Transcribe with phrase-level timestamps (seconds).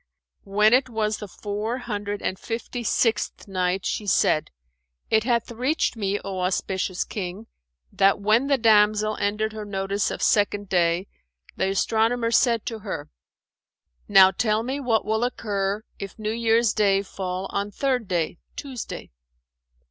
[0.45, 4.49] When it was the Four Hundred and Fifty sixth Night, She said,
[5.11, 7.45] it hath reached me, O auspicious King,
[7.93, 11.05] that when the damsel ended her notice of Second Day
[11.55, 13.11] the astronomer said to her
[14.07, 19.11] "Now tell me what will occur if New Year's day fall on Third Day (Tuesday)."